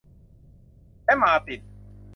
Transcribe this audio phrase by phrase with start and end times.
[1.05, 1.61] และมาร์ติน